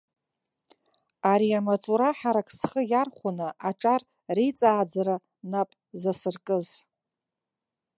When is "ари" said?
1.31-1.49